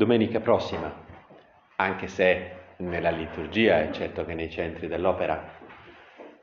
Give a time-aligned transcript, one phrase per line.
[0.00, 0.90] domenica prossima,
[1.76, 5.58] anche se nella liturgia, eccetto che nei centri dell'opera,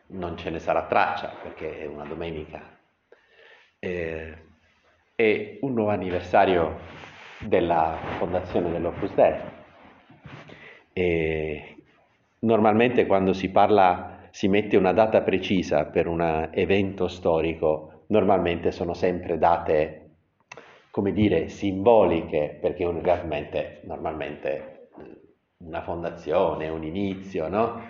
[0.10, 2.62] non ce ne sarà traccia perché è una domenica.
[3.80, 4.38] Eh,
[5.16, 6.78] è un nuovo anniversario
[7.40, 9.36] della fondazione dell'Opus Dei.
[10.94, 11.78] E
[12.42, 18.94] normalmente quando si parla, si mette una data precisa per un evento storico, normalmente sono
[18.94, 20.07] sempre date,
[20.98, 24.88] come dire, simboliche, perché realmente, normalmente
[25.58, 27.84] una fondazione, un inizio, no?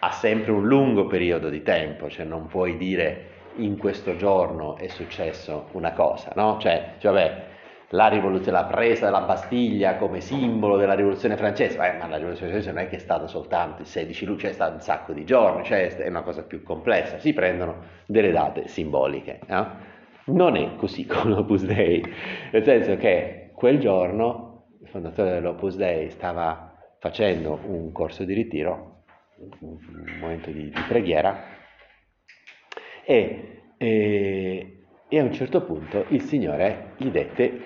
[0.00, 4.88] ha sempre un lungo periodo di tempo, cioè non puoi dire in questo giorno è
[4.88, 6.58] successo una cosa, no?
[6.60, 7.44] Cioè, cioè vabbè,
[7.92, 8.10] la
[8.50, 12.82] la presa della Bastiglia come simbolo della rivoluzione francese, eh, ma la rivoluzione francese non
[12.82, 15.96] è che è stata soltanto il 16 luglio, è stato un sacco di giorni, cioè
[15.96, 19.40] è una cosa più complessa, si prendono delle date simboliche.
[19.46, 19.99] No?
[20.30, 22.02] Non è così con l'Opus Dei,
[22.52, 29.02] nel senso che quel giorno il fondatore dell'Opus Dei stava facendo un corso di ritiro,
[29.60, 29.78] un
[30.20, 31.58] momento di, di preghiera,
[33.04, 37.60] e, e, e, a un certo punto il Signore gli dette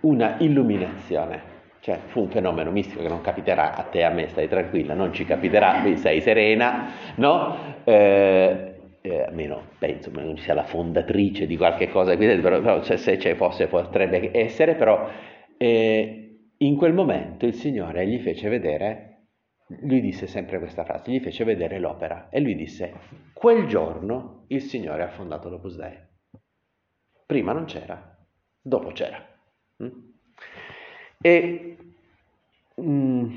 [0.00, 1.42] una illuminazione,
[1.80, 5.12] cioè fu un fenomeno mistico che non capiterà a te, a me, stai tranquilla, non
[5.12, 7.56] ci capiterà, sei serena, no?
[7.84, 8.69] Eh,
[9.02, 13.18] eh, almeno penso che non sia la fondatrice di qualche cosa però, però se, se
[13.18, 15.08] ci fosse potrebbe essere, però
[15.56, 19.06] eh, in quel momento il Signore gli fece vedere,
[19.82, 22.92] lui disse sempre questa frase, gli fece vedere l'opera e lui disse,
[23.32, 25.96] quel giorno il Signore ha fondato l'Opus Dei.
[27.24, 28.18] Prima non c'era,
[28.60, 29.24] dopo c'era.
[29.82, 29.88] Mm?
[31.22, 31.76] E
[32.80, 33.36] mm,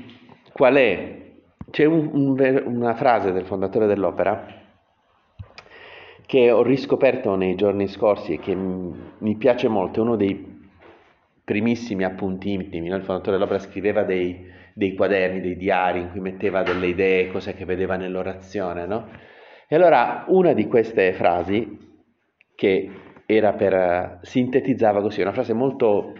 [0.52, 1.22] qual è?
[1.70, 4.63] C'è un, un, una frase del fondatore dell'opera
[6.34, 10.62] che ho riscoperto nei giorni scorsi e che mi piace molto, è uno dei
[11.44, 12.96] primissimi appunti intimi, no?
[12.96, 17.54] il fondatore dell'opera scriveva dei, dei, quaderni, dei diari in cui metteva delle idee, cose
[17.54, 19.10] che vedeva nell'orazione, no?
[19.68, 21.78] E allora una di queste frasi,
[22.56, 22.90] che
[23.26, 26.14] era per, sintetizzava così, una frase molto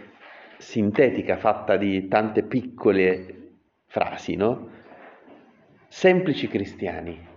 [0.59, 4.69] sintetica, fatta di tante piccole frasi, no?
[5.89, 7.33] Semplici cristiani,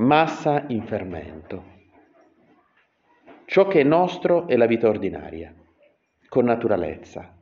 [0.00, 1.78] massa in fermento.
[3.44, 5.54] Ciò che è nostro è la vita ordinaria
[6.28, 7.36] con naturalezza.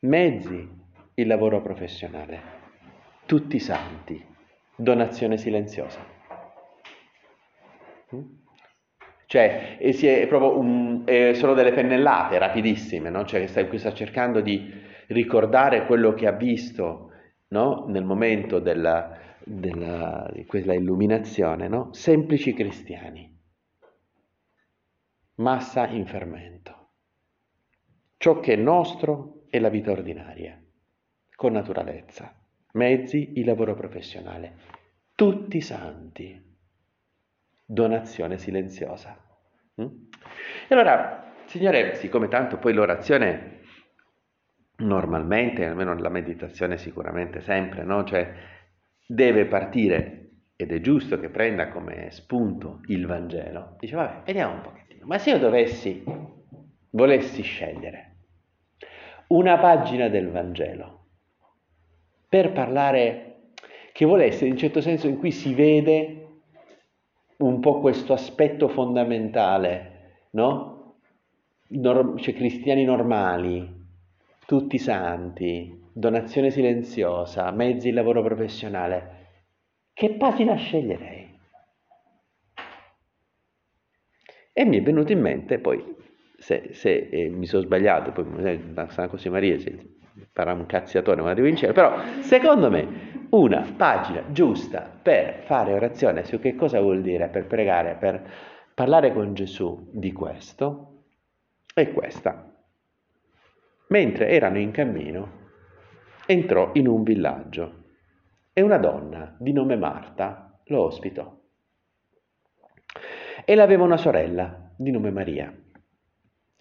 [0.00, 0.68] Mezzi,
[1.14, 2.58] il lavoro professionale.
[3.26, 4.24] Tutti santi,
[4.76, 5.98] donazione silenziosa.
[8.14, 8.20] Mm?
[9.26, 13.24] Cioè, è, proprio un, è solo delle pennellate rapidissime, no?
[13.24, 14.72] Cioè, qui sta cercando di
[15.08, 17.10] ricordare quello che ha visto
[17.48, 17.84] no?
[17.88, 21.92] nel momento della, della, di quella illuminazione, no?
[21.92, 23.38] Semplici cristiani,
[25.36, 26.88] massa in fermento.
[28.16, 30.60] Ciò che è nostro è la vita ordinaria,
[31.34, 32.34] con naturalezza,
[32.72, 34.56] mezzi, il lavoro professionale,
[35.14, 36.48] tutti santi,
[37.64, 39.16] donazione silenziosa.
[39.80, 39.86] Mm?
[40.68, 43.58] E allora, Signore, siccome tanto poi l'orazione
[44.76, 48.04] normalmente, almeno nella meditazione sicuramente sempre, no?
[48.04, 48.32] cioè,
[49.12, 54.60] deve partire ed è giusto che prenda come spunto il Vangelo, dice vabbè, vediamo un
[54.60, 56.04] pochettino, ma se io dovessi,
[56.90, 58.14] volessi scegliere
[59.28, 61.06] una pagina del Vangelo
[62.28, 63.52] per parlare,
[63.92, 66.26] che vuole essere in un certo senso in cui si vede
[67.38, 70.98] un po' questo aspetto fondamentale, no?
[71.68, 73.68] Nor- cioè cristiani normali,
[74.46, 79.18] tutti santi, donazione silenziosa, mezzi di lavoro professionale.
[79.92, 81.38] Che pagina sceglierei?
[84.52, 85.96] E mi è venuto in mente poi
[86.40, 88.24] se, se eh, mi sono sbagliato, poi
[88.88, 89.98] San José Maria si
[90.32, 96.24] farà un cazziatore ma in cielo, però secondo me una pagina giusta per fare orazione
[96.24, 98.22] su che cosa vuol dire, per pregare, per
[98.74, 101.04] parlare con Gesù di questo,
[101.74, 102.52] è questa.
[103.88, 105.39] Mentre erano in cammino,
[106.30, 107.84] entrò in un villaggio
[108.52, 111.38] e una donna di nome Marta lo ospitò.
[113.44, 115.52] Ella aveva una sorella di nome Maria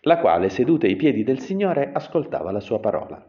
[0.03, 3.21] la quale seduta ai piedi del Signore ascoltava la sua parola.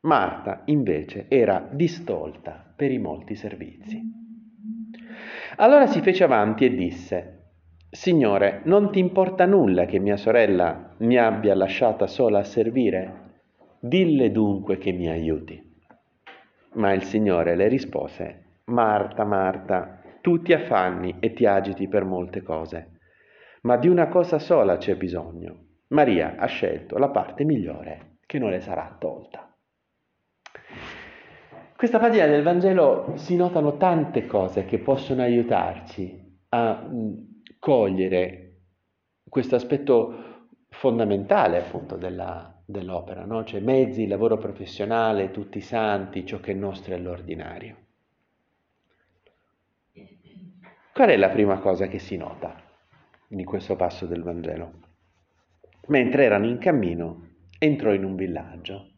[0.00, 4.00] Marta, invece, era distolta per i molti servizi.
[5.56, 7.40] Allora si fece avanti e disse,
[7.90, 13.21] Signore, non ti importa nulla che mia sorella mi abbia lasciata sola a servire?
[13.84, 15.60] Dille dunque che mi aiuti.
[16.74, 22.42] Ma il Signore le rispose, Marta, Marta, tu ti affanni e ti agiti per molte
[22.42, 23.00] cose,
[23.62, 25.64] ma di una cosa sola c'è bisogno.
[25.88, 29.52] Maria ha scelto la parte migliore che non le sarà tolta.
[31.74, 37.12] questa pagina del Vangelo si notano tante cose che possono aiutarci a mm,
[37.58, 38.60] cogliere
[39.28, 43.44] questo aspetto fondamentale appunto della, dell'opera, no?
[43.44, 47.76] cioè mezzi, lavoro professionale, tutti i santi, ciò che è nostro è l'ordinario.
[50.92, 52.60] Qual è la prima cosa che si nota
[53.28, 54.72] di questo passo del Vangelo?
[55.86, 57.28] Mentre erano in cammino,
[57.58, 58.90] entrò in un villaggio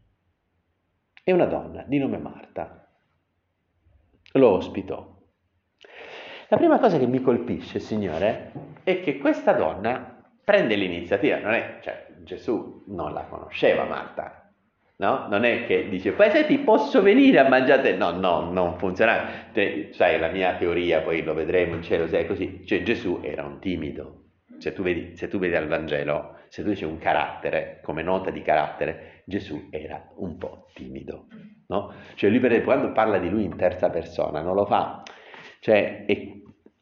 [1.23, 2.89] e una donna di nome Marta
[4.33, 5.13] lo ospitò.
[6.49, 10.14] La prima cosa che mi colpisce, Signore, è che questa donna
[10.45, 14.45] prende l'iniziativa, non è, cioè Gesù non la conosceva Marta,
[14.97, 15.27] No?
[15.29, 17.97] Non è che dice, poi senti, posso venire a mangiare?
[17.97, 19.49] No, no, non funziona.
[19.53, 22.65] Te, sai, la mia teoria, poi lo vedremo in cielo, se è così.
[22.65, 24.21] Cioè, Gesù era un timido.
[24.61, 28.31] Cioè, tu vedi, se tu vedi al Vangelo, se tu dici un carattere, come nota
[28.31, 31.27] di carattere, Gesù era un po' timido.
[31.67, 31.93] No?
[32.15, 35.03] Cioè, lui, per esempio, quando parla di lui in terza persona, non lo fa.
[35.59, 36.33] Cioè, è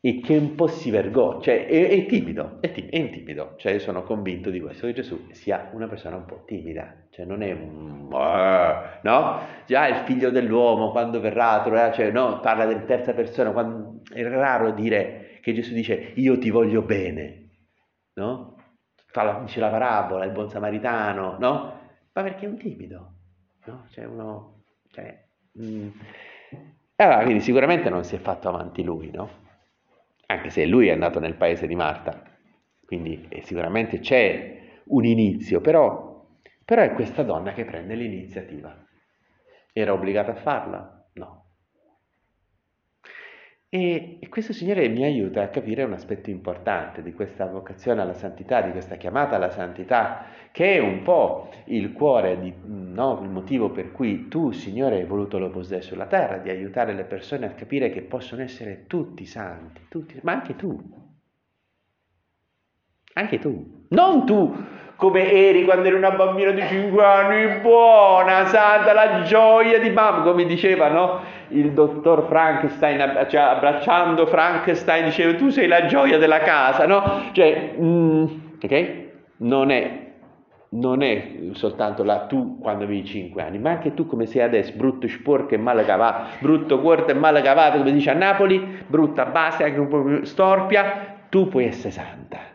[0.05, 3.75] e che un po' si vergogna, cioè è, è timido, è, tim- è intimido, cioè
[3.75, 7.41] io sono convinto di questo, che Gesù sia una persona un po' timida, cioè non
[7.41, 8.09] è un...
[8.09, 9.41] no?
[9.65, 11.63] Già il figlio dell'uomo quando verrà,
[11.93, 16.51] cioè no, parla in terza persona, quando, è raro dire che Gesù dice io ti
[16.51, 17.51] voglio bene,
[18.15, 18.57] no?
[19.07, 21.81] Fa la, dice la parabola, il buon samaritano, no?
[22.13, 23.13] Ma perché è un timido,
[23.67, 23.87] no?
[23.91, 24.65] Cioè uno...
[24.91, 25.29] Cioè,
[25.61, 25.89] mm.
[26.97, 29.42] Allora, quindi sicuramente non si è fatto avanti lui, no?
[30.27, 32.23] Anche se lui è andato nel paese di Marta,
[32.85, 36.27] quindi eh, sicuramente c'è un inizio, però,
[36.65, 38.77] però è questa donna che prende l'iniziativa.
[39.73, 41.02] Era obbligata a farla?
[43.75, 48.13] E, e, questo Signore mi aiuta a capire un aspetto importante di questa vocazione alla
[48.13, 53.31] santità, di questa chiamata alla santità, che è un po' il cuore, di, no, il
[53.31, 57.47] motivo per cui tu, Signore, hai voluto l'Opus Dei sulla terra, di aiutare le persone
[57.47, 60.79] a capire che possono essere tutti santi, tutti, ma anche tu.
[63.15, 63.87] Anche tu.
[63.89, 64.55] Non tu
[65.03, 70.23] come eri quando eri una bambina di 5 anni, buona, santa, la gioia di mamma,
[70.23, 71.21] come diceva, no?
[71.49, 77.03] il dottor Frankenstein, cioè abbracciando Frankenstein, diceva tu sei la gioia della casa, no?
[77.33, 78.25] Cioè, mm,
[78.63, 78.91] ok?
[79.39, 79.91] Non è,
[80.69, 84.73] non è soltanto la tu quando avevi 5 anni, ma anche tu come sei adesso,
[84.77, 89.27] brutto sporco e male cavato, brutto corto e male cavato, come dice a Napoli, brutta
[89.27, 92.52] base, anche un po' storpia, tu puoi essere santa.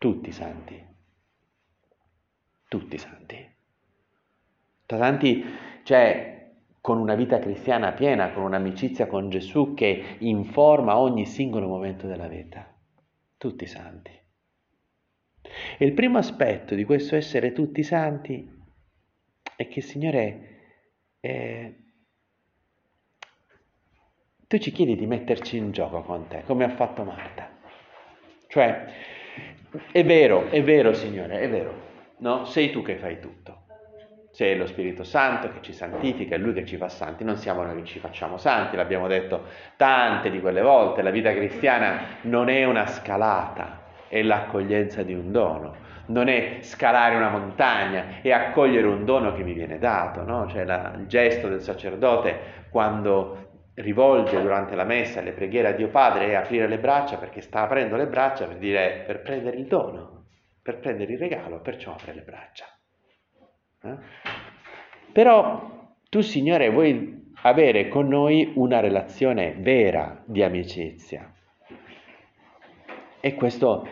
[0.00, 0.82] Tutti santi.
[2.68, 3.54] Tutti santi.
[4.86, 5.44] Tanti,
[5.82, 12.06] cioè, con una vita cristiana piena, con un'amicizia con Gesù che informa ogni singolo momento
[12.06, 12.74] della vita.
[13.36, 14.10] Tutti santi.
[15.76, 18.50] E il primo aspetto di questo essere tutti santi
[19.54, 20.60] è che, Signore,
[21.20, 21.76] eh,
[24.46, 27.58] tu ci chiedi di metterci in gioco con te, come ha fatto Marta.
[28.46, 29.18] Cioè,
[29.92, 31.74] è vero, è vero, Signore, è vero,
[32.18, 32.44] no?
[32.44, 33.60] Sei tu che fai tutto
[34.32, 37.62] c'è lo Spirito Santo che ci santifica, è Lui che ci fa santi, non siamo
[37.62, 39.44] noi che ci facciamo santi, l'abbiamo detto
[39.76, 45.32] tante di quelle volte, la vita cristiana non è una scalata, è l'accoglienza di un
[45.32, 45.74] dono,
[46.06, 50.46] non è scalare una montagna, è accogliere un dono che mi viene dato, no?
[50.48, 53.49] cioè la, il gesto del sacerdote quando
[53.80, 57.62] rivolge durante la messa le preghiere a Dio Padre è aprire le braccia perché sta
[57.62, 60.26] aprendo le braccia per dire per prendere il dono,
[60.62, 62.66] per prendere il regalo, perciò apre le braccia.
[63.82, 63.96] Eh?
[65.12, 71.32] Però tu, Signore, vuoi avere con noi una relazione vera di amicizia.
[73.20, 73.86] E questo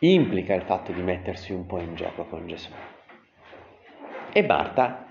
[0.00, 2.70] implica il fatto di mettersi un po' in gioco con Gesù.
[4.32, 5.07] E Marta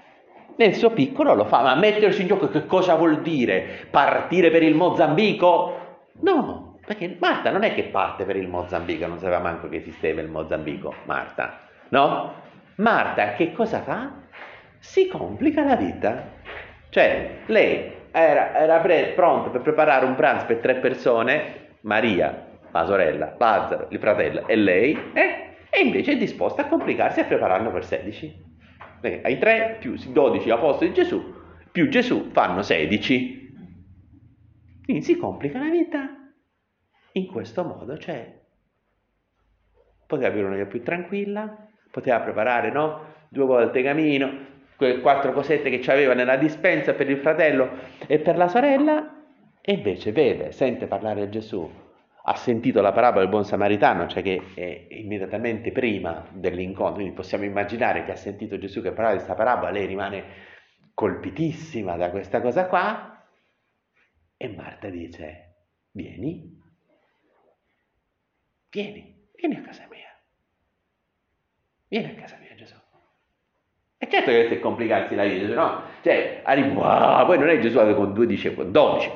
[0.56, 3.88] nel suo piccolo lo fa, ma mettersi in gioco che cosa vuol dire?
[3.92, 6.06] Partire per il Mozambico?
[6.22, 10.22] No, perché Marta non è che parte per il Mozambico, non sapeva manco che esisteva
[10.22, 12.34] il Mozambico, Marta, no?
[12.78, 14.12] Marta che cosa fa?
[14.80, 16.24] Si complica la vita.
[16.90, 22.86] Cioè, lei era, era pre- pronta per preparare un pranzo per tre persone, Maria, la
[22.86, 25.56] sorella, Lazzaro, il fratello e lei, eh?
[25.70, 28.47] e invece è disposta a complicarsi a prepararlo per 16.
[29.00, 31.34] Perché ai 3 più 12 apostoli di Gesù,
[31.72, 33.56] più Gesù fanno 16.
[34.84, 36.10] Quindi si complica la vita
[37.14, 38.42] in questo modo, cioè
[40.06, 43.16] poteva avere una vita più tranquilla, poteva preparare no?
[43.30, 44.46] due volte camino,
[44.78, 47.70] quelle quattro cosette che aveva nella dispensa per il fratello
[48.08, 49.26] e per la sorella,
[49.62, 51.70] e invece vede, sente parlare Gesù,
[52.30, 57.46] ha sentito la parabola del buon samaritano, cioè che è immediatamente prima dell'incontro, quindi possiamo
[57.46, 60.24] immaginare che ha sentito Gesù che parlava di questa parabola, lei rimane
[60.94, 63.26] colpitissima da questa cosa qua
[64.36, 65.56] e Marta dice,
[65.92, 66.62] vieni,
[68.72, 70.20] vieni, vieni a casa mia,
[71.88, 72.76] vieni a casa mia Gesù.
[74.00, 75.82] E certo che deve complicarsi la vita, no?
[76.04, 79.10] Cioè, arrivi, wow, poi non è Gesù con due dice con dodici,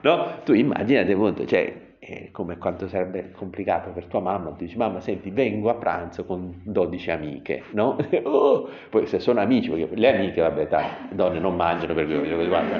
[0.00, 0.40] no?
[0.44, 4.98] Tu immaginate appunto, cioè, eh, come quanto sarebbe complicato per tua mamma, tu dici mamma
[4.98, 7.96] senti vengo a pranzo con 12 amiche, no?
[8.24, 12.48] oh, poi se sono amici, perché le amiche vabbè le donne non mangiano per quello,
[12.48, 12.76] guarda,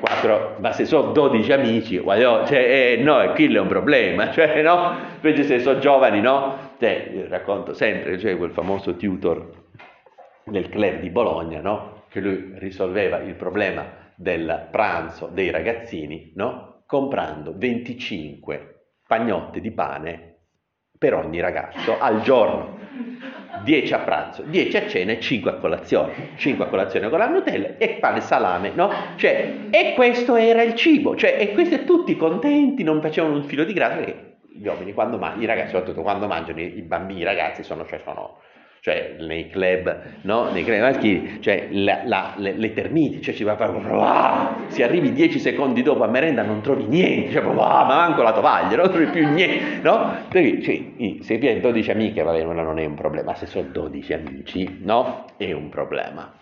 [0.00, 4.60] quattro, ma se sono 12 amici, guarda, cioè, eh, no, quello è un problema, cioè
[4.60, 4.92] no?
[5.14, 6.56] Invece se sono giovani, no?
[6.80, 9.50] Cioè, racconto sempre, cioè quel famoso tutor
[10.42, 12.02] del club di Bologna, no?
[12.08, 13.84] Che lui risolveva il problema
[14.16, 16.77] del pranzo dei ragazzini, no?
[16.88, 18.76] Comprando 25
[19.06, 20.36] pagnotte di pane
[20.96, 22.76] per ogni ragazzo al giorno.
[23.62, 26.30] 10 a pranzo, 10 a cena e 5 a colazione.
[26.36, 28.90] 5 a colazione con la Nutella e pane salame, no?
[29.16, 33.64] Cioè, e questo era il cibo, cioè, e questi tutti contenti, non facevano un filo
[33.64, 37.24] di grasso perché gli uomini quando mangiano, i ragazzi soprattutto quando mangiano, i bambini, i
[37.24, 38.38] ragazzi sono, cioè, sono
[38.88, 40.50] cioè nei club, no?
[40.50, 44.82] nei club maschili, cioè la, la, le, le, termiti, cioè ci va a fare, se
[44.82, 48.76] arrivi dieci secondi dopo a merenda non trovi niente, cioè wow, ma manco la tovaglia,
[48.76, 50.24] non trovi più niente, no?
[50.30, 54.12] Perché cioè, se hai 12 amiche, va bene, non è un problema, se sono 12
[54.14, 55.26] amici, no?
[55.36, 56.34] È un problema.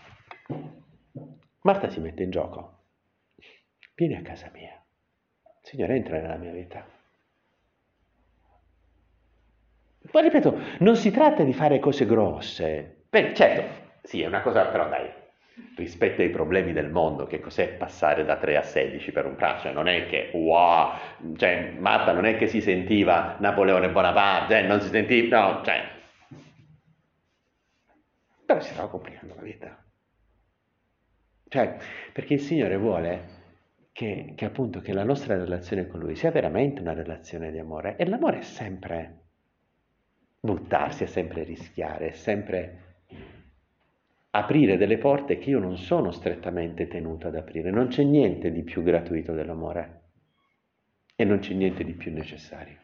[1.63, 2.85] Marta si mette in gioco,
[3.97, 4.81] vieni a casa mia,
[5.63, 6.96] Signore entra nella mia vita.
[10.11, 13.05] Poi ripeto, non si tratta di fare cose grosse.
[13.09, 15.09] Beh, certo, sì, è una cosa, però dai,
[15.77, 19.65] rispetto ai problemi del mondo, che cos'è passare da 3 a 16 per un pranzo?
[19.65, 20.91] Cioè, non è che, wow,
[21.37, 25.95] cioè, Marta non è che si sentiva Napoleone Bonaparte, cioè, non si sentiva, no, cioè...
[28.45, 29.85] Però si stava complicando la vita.
[31.49, 31.77] Cioè,
[32.13, 33.35] perché il Signore vuole
[33.93, 37.97] che, che appunto che la nostra relazione con Lui sia veramente una relazione di amore.
[37.97, 39.26] E l'amore è sempre
[40.47, 42.85] buttarsi, è sempre rischiare, è sempre
[44.31, 47.71] aprire delle porte che io non sono strettamente tenuto ad aprire.
[47.71, 50.03] Non c'è niente di più gratuito dell'amore
[51.15, 52.79] e non c'è niente di più necessario.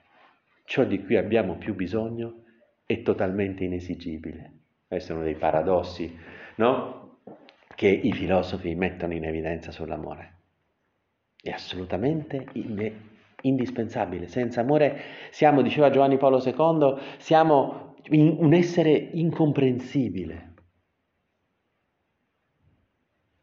[0.65, 2.45] Ciò di cui abbiamo più bisogno
[2.85, 4.53] è totalmente inesigibile.
[4.87, 6.19] Questo è uno dei paradossi
[6.57, 7.21] no?
[7.75, 10.41] che i filosofi mettono in evidenza sull'amore.
[11.41, 12.47] È assolutamente
[13.43, 14.29] indispensabile.
[14.29, 20.55] Senza amore siamo, diceva Giovanni Paolo II, siamo un essere incomprensibile.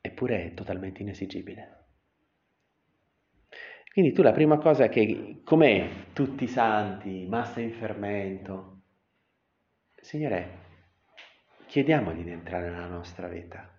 [0.01, 1.77] Eppure è totalmente inesigibile.
[3.91, 8.79] Quindi tu la prima cosa che, com'è tutti i santi, massa in fermento,
[10.01, 10.67] Signore,
[11.67, 13.69] chiediamogli di entrare nella nostra vita,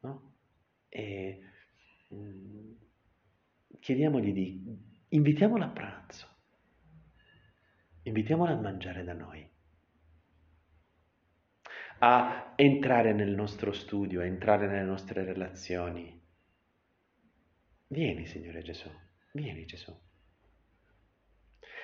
[0.00, 0.34] no?
[0.88, 1.40] E
[2.12, 2.72] mm,
[3.78, 6.28] chiediamogli di invitiamola a pranzo,
[8.02, 9.48] invitiamola a mangiare da noi,
[11.98, 16.20] a entrare nel nostro studio, a entrare nelle nostre relazioni.
[17.86, 18.90] Vieni, Signore Gesù,
[19.32, 19.96] vieni Gesù.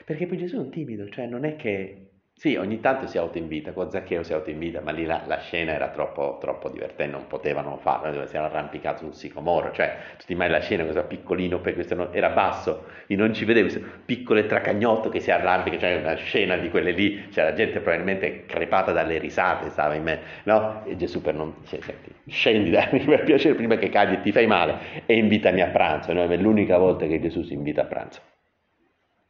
[0.04, 3.72] Perché poi Gesù è un timido, cioè non è che sì, ogni tanto si autoinvita,
[3.72, 7.76] con Zaccheo si autoinvita, ma lì la, la scena era troppo, troppo, divertente, non potevano
[7.76, 12.10] farlo, si era arrampicato sul sicomoro, cioè tu ti immagini la scena, questo piccolino, questo
[12.12, 16.56] era basso, io non ci vedevo, questo piccolo tracagnotto che si arrampica, cioè una scena
[16.56, 20.82] di quelle lì, cioè la gente probabilmente crepata dalle risate stava in me, no?
[20.86, 24.20] E Gesù per non, cioè, senti, scendi da me per piacere prima che cadi e
[24.22, 26.24] ti fai male e invitami a pranzo, no?
[26.24, 28.20] è l'unica volta che Gesù si invita a pranzo,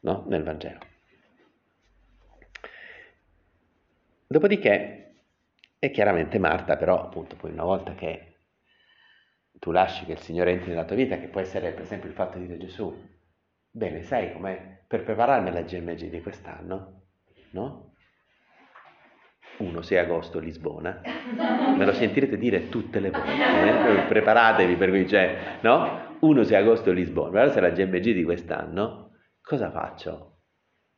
[0.03, 0.27] no?
[0.29, 0.90] Nel Vangelo.
[4.33, 5.25] Dopodiché,
[5.77, 8.37] è chiaramente Marta, però appunto poi una volta che
[9.59, 12.15] tu lasci che il Signore entri nella tua vita, che può essere per esempio il
[12.15, 12.97] fatto di dire Gesù,
[13.69, 17.07] bene, sai come per prepararmi alla GMG di quest'anno,
[17.51, 17.95] no?
[19.59, 21.01] 1 6 agosto Lisbona,
[21.77, 24.07] me lo sentirete dire tutte le volte, eh?
[24.07, 26.19] preparatevi per cui c'è, no?
[26.21, 29.11] 1 6 agosto Lisbona, allora se la GMG di quest'anno,
[29.43, 30.30] cosa faccio?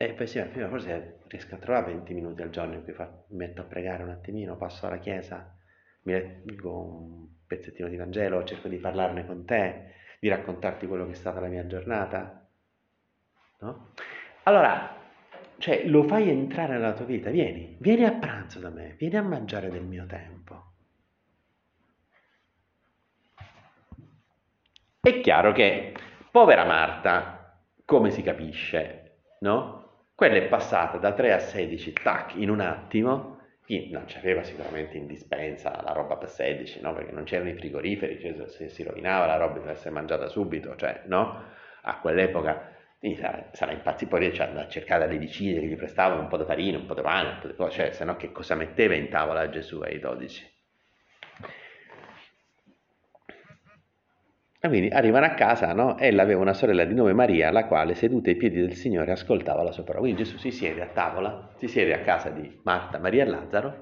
[0.02, 3.08] E poi sì, prima forse riesco a trovare 20 minuti al giorno in cui fa,
[3.28, 5.56] metto a pregare un attimino, passo alla chiesa,
[6.02, 11.12] mi leggo un pezzettino di Vangelo, cerco di parlarne con te, di raccontarti quello che
[11.12, 12.44] è stata la mia giornata.
[13.60, 13.90] No?
[14.42, 14.92] Allora,
[15.58, 19.22] cioè, lo fai entrare nella tua vita, vieni, vieni a pranzo da me, vieni a
[19.22, 20.64] mangiare del mio tempo.
[24.98, 25.94] È chiaro che,
[26.32, 29.81] povera Marta, come si capisce, no?
[30.22, 33.40] Quella è passata da 3 a 16, tac, in un attimo,
[33.90, 36.94] non c'aveva sicuramente in dispensa la roba per 16, no?
[36.94, 40.76] Perché non c'erano i frigoriferi, cioè se si rovinava la roba deve essere mangiata subito,
[40.76, 41.42] cioè, no?
[41.80, 42.70] A quell'epoca
[43.16, 46.44] sarà, sarà impazzito, poi riesce a cercare le vicine che gli prestavano un po' di
[46.44, 48.94] farina, un po' di pane, un po' di cose, cioè, se no che cosa metteva
[48.94, 50.48] in tavola Gesù ai dodici?
[54.64, 55.98] E quindi arrivano a casa, no?
[55.98, 59.64] Ella aveva una sorella di nome Maria, la quale, seduta ai piedi del Signore, ascoltava
[59.64, 60.04] la sua parola.
[60.04, 63.74] Quindi Gesù si siede a tavola, si siede a casa di Marta, Maria e Lazzaro,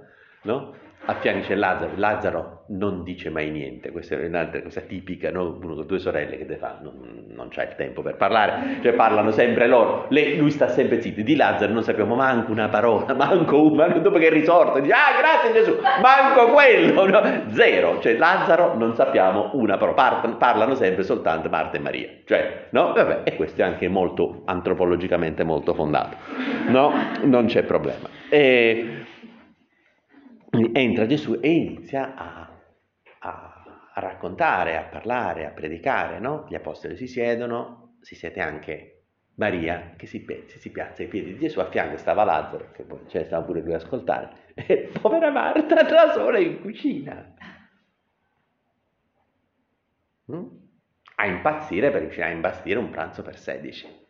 [0.44, 0.74] no?
[1.06, 5.58] A fianco c'è Lazzaro, Lazzaro non dice mai niente, questa è un'altra cosa tipica, no?
[5.60, 9.30] uno con due sorelle che fa, non, non c'ha il tempo per parlare, cioè parlano
[9.30, 13.62] sempre loro, Lei, lui sta sempre zitto, di Lazzaro non sappiamo manco una parola, manco
[13.62, 17.50] una, dopo che è risorto, dice ah grazie Gesù, manco quello, no?
[17.52, 22.92] zero, cioè Lazzaro non sappiamo una parola, parlano sempre soltanto Marta e Maria, cioè, no?
[22.92, 26.16] Vabbè, e questo è anche molto, antropologicamente molto fondato,
[26.68, 26.92] no?
[27.22, 28.08] Non c'è problema.
[28.28, 29.06] E,
[30.72, 32.50] entra Gesù e inizia a,
[33.20, 33.60] a,
[33.94, 36.46] raccontare, a parlare, a predicare, no?
[36.48, 39.02] Gli apostoli si siedono, si siede anche
[39.34, 43.00] Maria che si, si, piazza ai piedi di Gesù, a fianco stava Lazzaro, che poi
[43.08, 47.34] cioè, stava pure lui a ascoltare, e povera Marta da sola in cucina.
[50.32, 50.46] Mm?
[51.16, 54.08] A impazzire per riuscire a imbastire un pranzo per 16.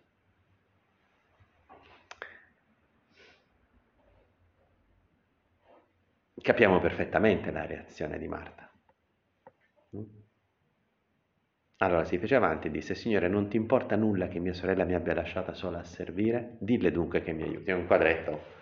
[6.40, 8.70] Capiamo perfettamente la reazione di Marta.
[9.96, 10.02] Mm?
[11.78, 14.94] Allora si fece avanti e disse, Signore, non ti importa nulla che mia sorella mi
[14.94, 16.56] abbia lasciata sola a servire?
[16.60, 17.70] Dille dunque che mi aiuti.
[17.70, 18.58] È un quadretto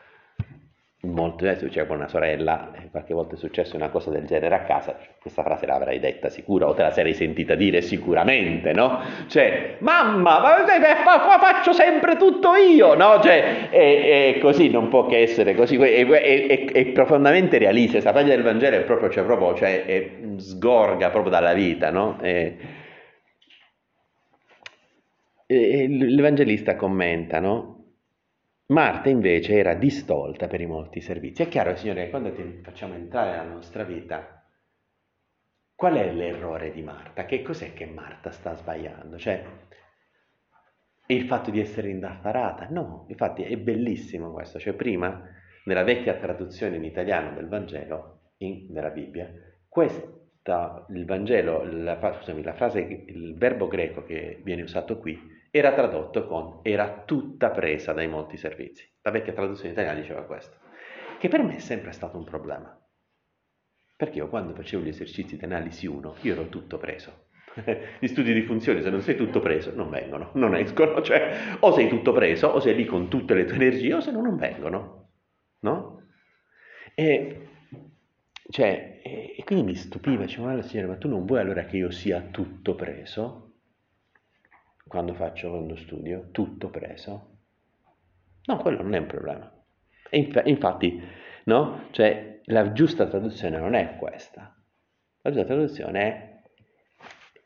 [1.02, 4.52] molto adesso c'è con una sorella, e qualche volta è successo una cosa del genere
[4.56, 9.00] a casa, questa frase l'avrai detta sicura o te la sarei sentita dire sicuramente, no?
[9.28, 13.20] Cioè, mamma, ma faccio sempre tutto io, no?
[13.22, 18.12] Cioè, è, è così, non può che essere così, è, è, è profondamente realista, questa
[18.12, 22.18] pagina del Vangelo è proprio, cioè, proprio cioè, sgorga proprio dalla vita, no?
[25.46, 27.77] l'Evangelista commenta, no?
[28.70, 31.42] Marta invece era distolta per i molti servizi.
[31.42, 34.46] È chiaro, Signore, che quando ti facciamo entrare nella nostra vita,
[35.74, 37.24] qual è l'errore di Marta?
[37.24, 39.16] Che cos'è che Marta sta sbagliando?
[39.16, 39.42] Cioè,
[41.06, 42.66] il fatto di essere indaffarata?
[42.68, 44.58] No, infatti è bellissimo questo.
[44.58, 45.18] Cioè, prima,
[45.64, 49.32] nella vecchia traduzione in italiano del Vangelo, in, della Bibbia,
[49.66, 55.18] questa, il Vangelo, la, scusami, la frase, il verbo greco che viene usato qui,
[55.50, 58.88] era tradotto con era tutta presa dai molti servizi.
[59.02, 60.56] La vecchia traduzione italiana diceva questo,
[61.18, 62.76] che per me è sempre stato un problema.
[63.96, 67.26] Perché io quando facevo gli esercizi di analisi 1, io ero tutto preso.
[67.98, 71.00] Gli studi di funzioni, se non sei tutto preso, non vengono, non escono.
[71.02, 74.12] Cioè, o sei tutto preso, o sei lì con tutte le tue energie, o se
[74.12, 75.10] no non vengono.
[75.60, 76.02] No?
[76.94, 77.48] E,
[78.50, 82.20] cioè, e quindi mi stupiva, dicevo, signore, ma tu non vuoi allora che io sia
[82.20, 83.47] tutto preso?
[84.88, 87.36] Quando faccio uno studio, tutto preso.
[88.44, 89.52] No, quello non è un problema.
[90.10, 91.00] Inf- infatti,
[91.44, 91.88] no?
[91.90, 94.54] Cioè, la giusta traduzione non è questa.
[95.20, 96.42] La giusta traduzione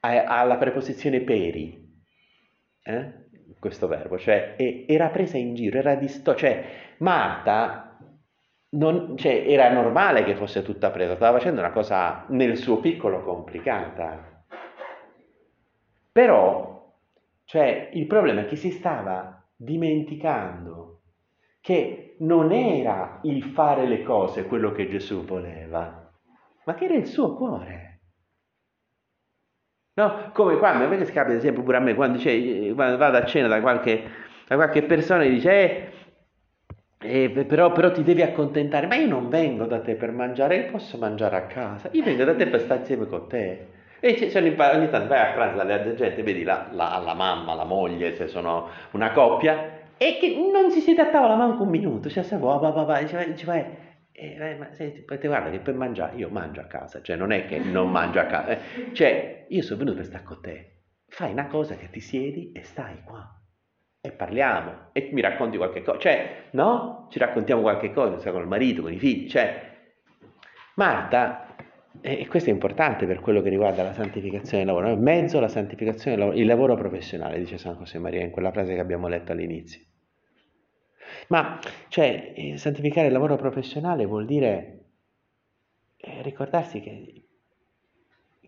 [0.01, 2.03] è alla preposizione peri,
[2.83, 3.21] eh?
[3.59, 4.57] questo verbo, cioè
[4.89, 6.65] era presa in giro, era disto, cioè
[6.99, 7.97] Marta
[8.71, 13.23] non, cioè, era normale che fosse tutta presa, stava facendo una cosa nel suo piccolo
[13.23, 14.45] complicata.
[16.11, 16.72] Però
[17.53, 21.01] cioè, il problema è che si stava dimenticando
[21.61, 26.11] che non era il fare le cose quello che Gesù voleva,
[26.65, 28.01] ma che era il suo cuore.
[29.93, 30.31] No?
[30.33, 33.49] Come quando, a me capita ad esempio pure a me, quando, quando vado a cena
[33.49, 34.03] da qualche,
[34.49, 39.29] da qualche persona e dice, eh, eh, però, però, ti devi accontentare, ma io non
[39.29, 42.61] vengo da te per mangiare, io posso mangiare a casa, io vengo da te per
[42.61, 43.81] stare insieme con te.
[44.05, 44.57] E c- ogni
[44.91, 48.69] tanto vai a pranzo altre gente, vedi la, la, la, mamma, la moglie, se sono
[48.91, 52.57] una coppia, e che non si siede a tavola manco un minuto, cioè se va,
[52.57, 53.65] va, va, dice, vai,
[54.11, 57.47] eh, eh, ma senti, guarda che per mangiare, io mangio a casa, cioè non è
[57.47, 60.73] che non mangio a casa, eh, cioè io sono venuto per stare con te,
[61.07, 63.41] fai una cosa che ti siedi e stai qua
[64.01, 67.07] e parliamo e mi racconti qualche cosa, cioè no?
[67.09, 69.71] Ci raccontiamo qualche cosa, con il marito, con i figli, cioè.
[70.75, 71.52] Marta
[72.01, 76.17] e questo è importante per quello che riguarda la santificazione del lavoro, mezzo alla santificazione
[76.17, 79.33] del lavoro, il lavoro professionale, dice San José Maria in quella frase che abbiamo letto
[79.33, 79.81] all'inizio.
[81.29, 84.85] Ma, cioè, eh, santificare il lavoro professionale vuol dire
[85.97, 87.25] eh, ricordarsi che,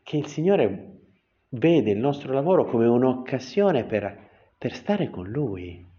[0.03, 0.93] che, il Signore
[1.51, 5.93] vede il nostro lavoro come un'occasione per, per stare con Lui.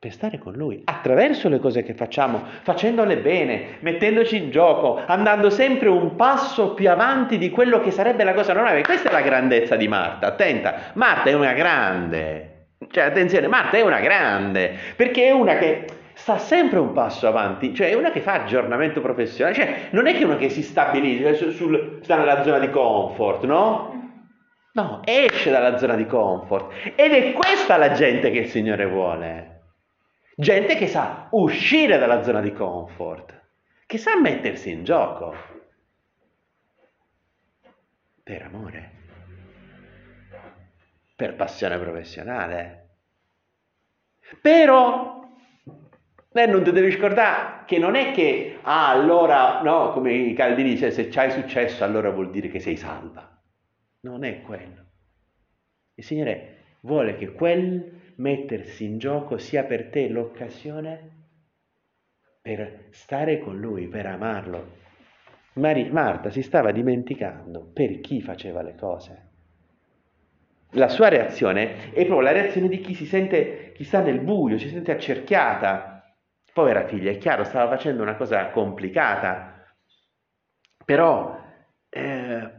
[0.00, 5.50] Per stare con Lui, attraverso le cose che facciamo, facendole bene, mettendoci in gioco, andando
[5.50, 8.82] sempre un passo più avanti di quello che sarebbe la cosa normale.
[8.82, 13.80] Questa è la grandezza di Marta, attenta, Marta è una grande, cioè attenzione, Marta è
[13.80, 18.20] una grande, perché è una che sta sempre un passo avanti, cioè è una che
[18.20, 22.44] fa aggiornamento professionale, cioè non è che una che si stabilizza, sul, sul, sta nella
[22.44, 23.96] zona di comfort, no?
[24.74, 29.56] No, esce dalla zona di comfort ed è questa la gente che il Signore vuole.
[30.40, 33.46] Gente che sa uscire dalla zona di comfort,
[33.86, 35.34] che sa mettersi in gioco
[38.22, 38.92] per amore,
[41.16, 42.90] per passione professionale.
[44.40, 45.28] Però
[46.32, 50.70] eh, non ti devi scordare che non è che, ah, allora, no, come i Caldini
[50.70, 53.28] dice, se c'hai successo allora vuol dire che sei salva.
[54.02, 54.84] Non è quello.
[55.94, 61.16] Il Signore vuole che quel mettersi in gioco sia per te l'occasione
[62.40, 64.76] per stare con lui, per amarlo.
[65.54, 69.26] Mari- Marta si stava dimenticando per chi faceva le cose.
[70.72, 74.58] La sua reazione è proprio la reazione di chi si sente, chi sta nel buio,
[74.58, 75.94] si sente accerchiata.
[76.52, 79.74] Povera figlia, è chiaro, stava facendo una cosa complicata,
[80.84, 81.38] però,
[81.88, 82.52] eh,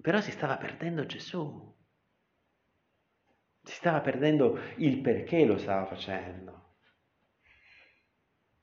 [0.00, 1.76] però si stava perdendo Gesù
[3.68, 6.56] si stava perdendo il perché lo stava facendo.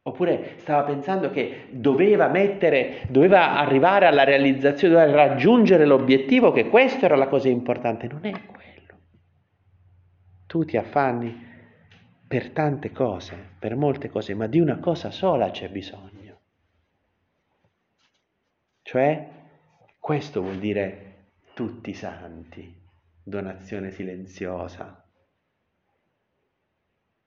[0.01, 7.05] Oppure stava pensando che doveva mettere, doveva arrivare alla realizzazione, doveva raggiungere l'obiettivo, che questa
[7.05, 8.07] era la cosa importante.
[8.07, 8.99] Non è quello.
[10.47, 11.53] Tu ti affanni
[12.27, 16.39] per tante cose, per molte cose, ma di una cosa sola c'è bisogno.
[18.81, 19.27] Cioè,
[19.99, 22.84] questo vuol dire tutti santi
[23.25, 25.03] donazione silenziosa.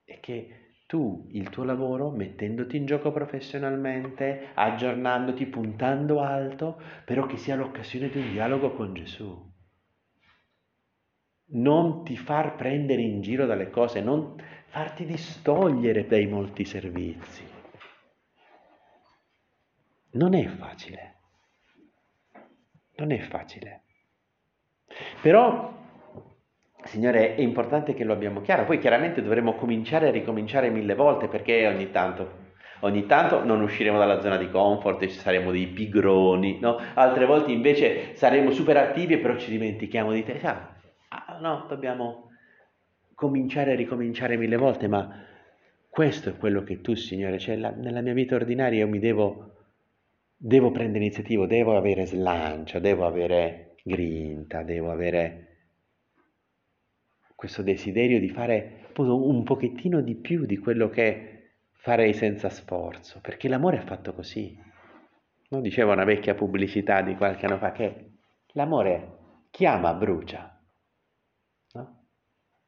[0.05, 7.37] E che tu il tuo lavoro, mettendoti in gioco professionalmente, aggiornandoti, puntando alto, però che
[7.37, 9.47] sia l'occasione di un dialogo con Gesù.
[11.51, 17.45] Non ti far prendere in giro dalle cose, non farti distogliere dai molti servizi.
[20.13, 21.17] Non è facile.
[22.97, 23.83] Non è facile.
[25.21, 25.78] Però
[26.89, 31.29] Signore, è importante che lo abbiamo chiaro, poi chiaramente dovremo cominciare e ricominciare mille volte
[31.29, 32.47] perché ogni tanto,
[32.81, 36.81] ogni tanto non usciremo dalla zona di comfort e ci saremo dei pigroni, no?
[36.95, 40.41] altre volte invece saremo super attivi e però ci dimentichiamo di te.
[40.41, 42.31] Ah, no, dobbiamo
[43.15, 45.27] cominciare e ricominciare mille volte, ma
[45.91, 49.57] questo è quello che tu, Signore, cioè la, nella mia vita ordinaria io mi devo,
[50.35, 55.48] devo prendere iniziativa, devo avere slancio, devo avere grinta, devo avere
[57.39, 63.21] questo desiderio di fare appunto, un pochettino di più di quello che farei senza sforzo,
[63.21, 64.61] perché l'amore è fatto così.
[65.51, 68.11] Non diceva una vecchia pubblicità di qualche anno fa che
[68.55, 69.19] l'amore
[69.51, 70.61] chiama, brucia.
[71.75, 72.07] No?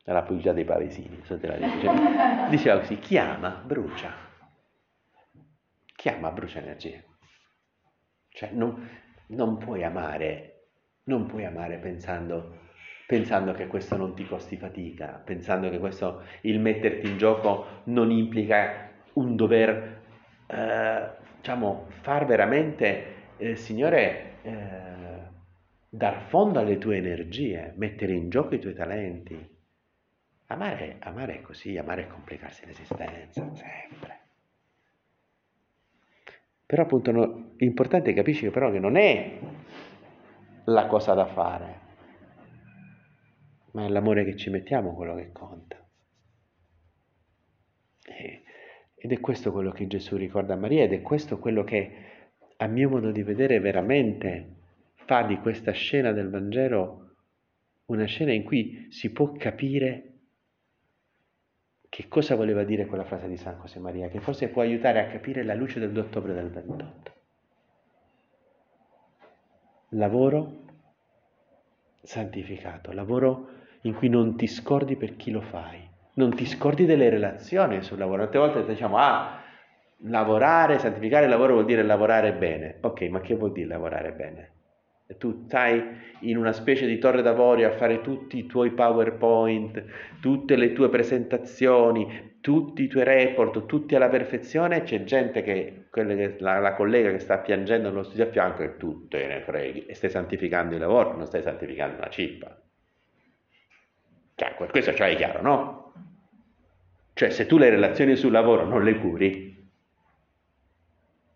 [0.04, 2.48] Era la pubblicità dei paesini, so te la dice.
[2.48, 4.14] diceva così, chiama, brucia.
[5.96, 7.02] Chiama, brucia energia.
[8.28, 8.88] Cioè non,
[9.30, 10.68] non puoi amare,
[11.06, 12.59] non puoi amare pensando
[13.10, 18.12] pensando che questo non ti costi fatica, pensando che questo, il metterti in gioco non
[18.12, 20.00] implica un dover,
[20.46, 24.52] eh, diciamo, far veramente, eh, Signore, eh,
[25.88, 29.56] dar fondo alle tue energie, mettere in gioco i tuoi talenti.
[30.46, 34.18] Amare, amare è così, amare è complicarsi l'esistenza, sempre.
[36.64, 39.36] Però appunto no, l'importante è capisci però che non è
[40.66, 41.79] la cosa da fare,
[43.72, 45.76] ma è l'amore che ci mettiamo quello che conta.
[48.04, 48.42] E,
[48.94, 51.92] ed è questo quello che Gesù ricorda a Maria ed è questo quello che,
[52.56, 54.56] a mio modo di vedere, veramente
[54.94, 57.14] fa di questa scena del Vangelo
[57.86, 60.06] una scena in cui si può capire
[61.88, 65.08] che cosa voleva dire quella frase di San José Maria, che forse può aiutare a
[65.08, 67.14] capire la luce del 2 ottobre del 28.
[69.94, 70.64] Lavoro
[72.02, 77.08] santificato, lavoro in cui non ti scordi per chi lo fai, non ti scordi delle
[77.08, 78.22] relazioni sul lavoro.
[78.22, 79.40] Tante volte diciamo, ah,
[80.04, 82.78] lavorare, santificare il lavoro vuol dire lavorare bene.
[82.80, 84.50] Ok, ma che vuol dire lavorare bene?
[85.18, 85.82] Tu stai
[86.20, 89.84] in una specie di torre d'avorio a fare tutti i tuoi PowerPoint,
[90.20, 96.36] tutte le tue presentazioni, tutti i tuoi report, tutti alla perfezione, c'è gente che, che
[96.38, 99.86] la, la, collega che sta piangendo nello studio a fianco e tu te ne freghi
[99.86, 102.56] e stai santificando il lavoro, non stai santificando una cippa.
[104.40, 105.92] Cioè, questo ce l'hai chiaro, no?
[107.12, 109.68] Cioè, se tu le relazioni sul lavoro non le curi,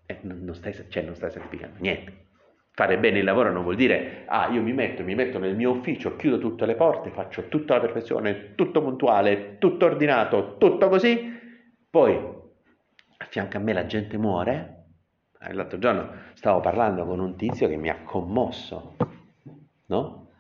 [0.07, 2.23] eh, non, non, stai, cioè, non stai sacrificando niente.
[2.71, 5.73] Fare bene il lavoro non vuol dire, ah, io mi metto, mi metto nel mio
[5.73, 11.31] ufficio, chiudo tutte le porte, faccio tutta la perfezione, tutto puntuale, tutto ordinato, tutto così,
[11.91, 14.87] poi a fianco a me la gente muore.
[15.51, 18.97] L'altro giorno stavo parlando con un tizio che mi ha commosso,
[19.89, 20.31] no?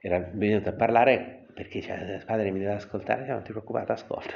[0.00, 4.34] Era venuto a parlare perché cioè, padre mi deve ascoltare, cioè, non ti preoccupare, ascolto,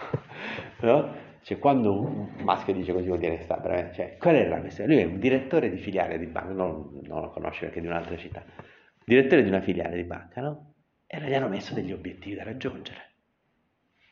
[0.80, 1.28] no?
[1.42, 3.94] Cioè, quando un maschio dice così vuol dire che sta veramente...
[3.94, 4.92] Cioè, qual è la questione?
[4.92, 7.88] Lui è un direttore di filiale di banca, non, non lo conosce perché è di
[7.88, 8.44] un'altra città,
[9.04, 10.74] direttore di una filiale di banca, no?
[11.06, 13.12] E gli hanno messo degli obiettivi da raggiungere.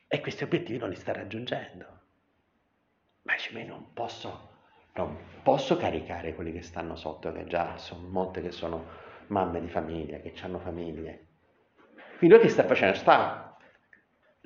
[0.06, 1.86] E questi obiettivi non li sta raggiungendo.
[3.22, 4.48] Ma dice, ma non posso,
[4.94, 8.86] non posso caricare quelli che stanno sotto, che già sono molte che sono
[9.28, 11.27] mamme di famiglia, che hanno famiglie.
[12.18, 12.96] Quindi lui che sta facendo?
[12.96, 13.48] Sta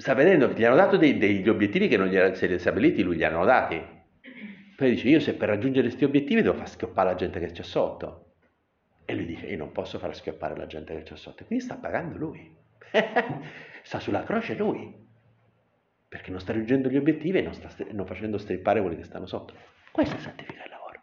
[0.03, 3.25] sta vedendo gli hanno dato dei, degli obiettivi che non gli erano stabiliti, lui gli
[3.25, 3.81] hanno dati.
[4.77, 7.63] Poi dice, io se per raggiungere questi obiettivi devo far schioppare la gente che c'è
[7.63, 8.35] sotto.
[9.05, 11.45] E lui dice, io non posso far schioppare la gente che c'è sotto.
[11.45, 12.53] quindi sta pagando lui.
[13.83, 14.93] sta sulla croce lui.
[16.09, 19.27] Perché non sta raggiungendo gli obiettivi e non sta non facendo strippare quelli che stanno
[19.27, 19.55] sotto.
[19.93, 21.03] Questo è santificare il lavoro.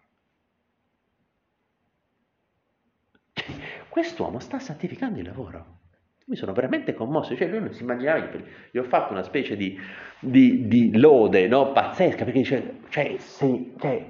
[3.87, 5.77] Quest'uomo sta santificando il lavoro
[6.29, 8.29] mi sono veramente commosso, cioè lui non si immaginava,
[8.69, 9.75] gli ho fatto una specie di,
[10.19, 11.71] di, di lode no?
[11.71, 14.05] pazzesca, perché dice, cioè, sei, cioè,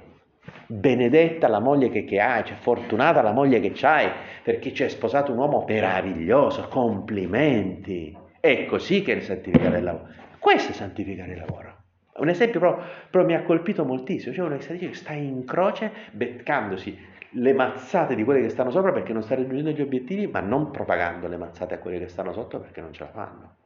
[0.66, 4.10] benedetta la moglie che, che hai, cioè, fortunata la moglie che hai,
[4.42, 10.12] perché ci hai sposato un uomo meraviglioso, complimenti, è così che è santificare il lavoro,
[10.38, 11.79] questo è santificare il lavoro.
[12.20, 17.08] Un esempio proprio, proprio mi ha colpito moltissimo, cioè uno che sta, in croce beccandosi
[17.34, 20.70] le mazzate di quelli che stanno sopra perché non sta raggiungendo gli obiettivi, ma non
[20.70, 23.56] propagando le mazzate a quelli che stanno sotto perché non ce la fanno.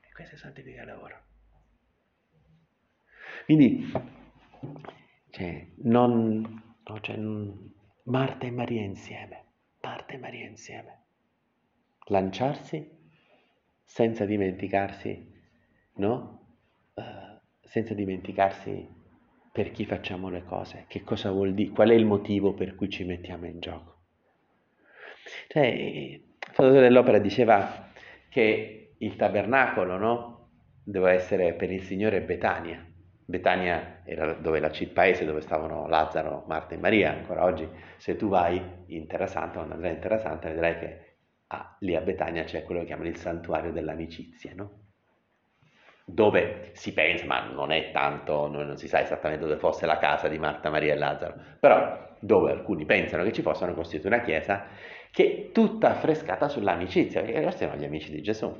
[0.00, 1.20] E questo è santificare il lavoro.
[3.46, 3.92] Quindi,
[5.30, 7.18] cioè, non, no, cioè,
[8.04, 9.44] Marta e Maria insieme,
[9.80, 11.00] Marta e Maria insieme.
[12.08, 12.95] Lanciarsi
[13.86, 15.32] senza dimenticarsi,
[15.94, 16.40] no?
[16.94, 18.86] Uh, senza dimenticarsi
[19.52, 22.90] per chi facciamo le cose, che cosa vuol dire, qual è il motivo per cui
[22.90, 23.94] ci mettiamo in gioco.
[25.48, 26.22] Cioè, il
[26.52, 27.90] fondatore dell'opera diceva
[28.28, 30.50] che il tabernacolo no?
[30.82, 32.84] doveva essere per il Signore Betania.
[33.24, 37.12] Betania era dove la, il paese dove stavano Lazzaro, Marta e Maria.
[37.12, 41.05] Ancora oggi, se tu vai in Terra Santa, quando andrai in Terra Santa, vedrai che
[41.48, 44.84] ah, lì a Betania c'è quello che chiamano il santuario dell'amicizia, no?
[46.08, 50.28] dove si pensa, ma non è tanto, non si sa esattamente dove fosse la casa
[50.28, 54.66] di Marta, Maria e Lazzaro, però dove alcuni pensano che ci possano costituire una chiesa
[55.10, 58.54] che è tutta affrescata sull'amicizia, perché questi erano gli amici di Gesù,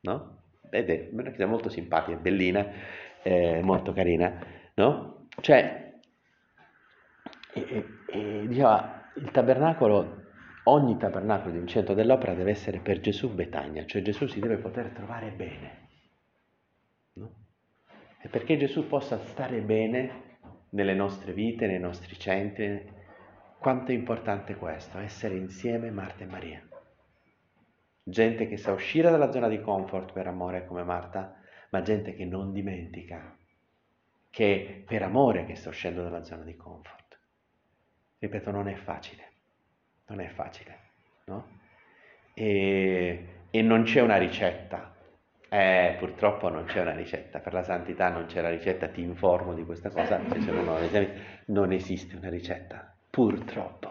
[0.00, 0.38] no?
[0.70, 2.66] Ed è una chiesa molto simpatica, bellina,
[3.22, 4.38] eh, molto carina,
[4.74, 5.26] no?
[5.40, 5.92] Cioè,
[7.52, 10.21] e, e, diceva, il tabernacolo,
[10.64, 14.56] ogni tabernacolo di un centro dell'opera deve essere per Gesù Betagna, cioè Gesù si deve
[14.56, 15.82] poter trovare bene
[18.24, 20.38] e perché Gesù possa stare bene
[20.70, 23.00] nelle nostre vite, nei nostri centri.
[23.58, 26.62] Quanto è importante questo, essere insieme Marta e Maria.
[28.04, 31.36] Gente che sa uscire dalla zona di comfort per amore come Marta,
[31.70, 33.36] ma gente che non dimentica
[34.30, 37.18] che per amore che sta uscendo dalla zona di comfort.
[38.18, 39.31] Ripeto, non è facile,
[40.14, 40.78] non è facile,
[41.26, 41.58] no?
[42.34, 44.92] E, e non c'è una ricetta
[45.54, 49.52] eh, purtroppo non c'è una ricetta, per la santità non c'è la ricetta, ti informo
[49.52, 51.12] di questa cosa, se
[51.48, 53.90] non, esiste una ricetta, purtroppo.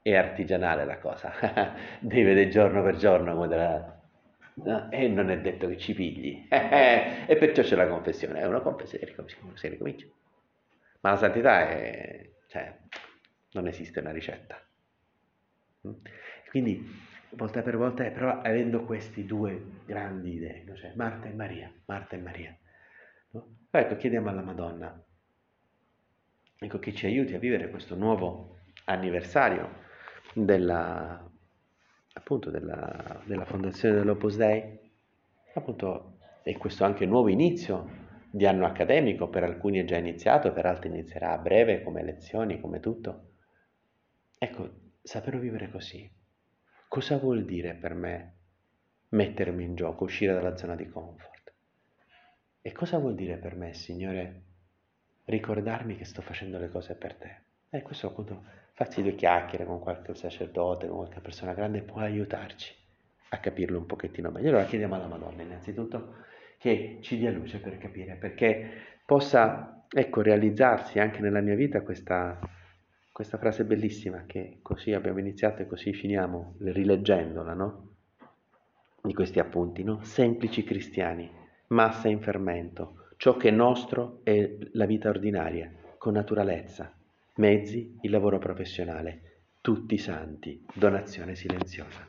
[0.00, 1.30] È artigianale la cosa,
[2.00, 4.00] devi vedere giorno per giorno come la...
[4.54, 8.60] No, e non è detto che ci pigli, e perciò c'è la confessione, è una
[8.60, 9.12] confessione,
[9.56, 10.06] si ricomincia.
[11.00, 12.74] Ma la santità è, cioè,
[13.52, 14.58] non esiste una ricetta.
[16.48, 16.84] Quindi
[17.30, 22.20] volta per volta, però avendo queste due grandi idee, cioè Marta e Maria, Marta e
[22.20, 22.56] Maria.
[23.30, 23.56] No?
[23.70, 25.04] Ecco, chiediamo alla Madonna
[26.58, 29.80] ecco, che ci aiuti a vivere questo nuovo anniversario
[30.34, 31.28] della,
[32.14, 34.78] appunto, della, della fondazione dell'Opus Dei,
[35.54, 40.66] appunto, e questo anche nuovo inizio di anno accademico, per alcuni è già iniziato, per
[40.66, 43.30] altri inizierà a breve come lezioni, come tutto.
[44.38, 44.70] Ecco,
[45.02, 46.10] saperlo vivere così,
[46.92, 48.34] Cosa vuol dire per me
[49.08, 51.54] mettermi in gioco, uscire dalla zona di comfort?
[52.60, 54.42] E cosa vuol dire per me, Signore,
[55.24, 57.36] ricordarmi che sto facendo le cose per te?
[57.70, 62.74] E questo appunto, farsi due chiacchiere con qualche sacerdote, con qualche persona grande può aiutarci
[63.30, 64.50] a capirlo un pochettino meglio.
[64.50, 66.16] Allora chiediamo alla Madonna innanzitutto
[66.58, 72.38] che ci dia luce per capire, perché possa, ecco, realizzarsi anche nella mia vita questa,
[73.12, 77.88] questa frase bellissima che così abbiamo iniziato e così finiamo rileggendola, no?
[79.02, 80.02] Di questi appunti, no?
[80.02, 81.30] Semplici cristiani,
[81.68, 86.90] massa in fermento, ciò che è nostro è la vita ordinaria, con naturalezza,
[87.34, 92.08] mezzi, il lavoro professionale, tutti santi, donazione silenziosa.